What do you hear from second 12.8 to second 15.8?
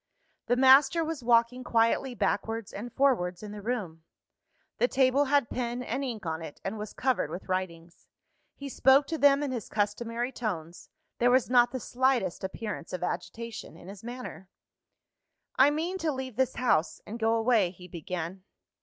of agitation in his manner. "I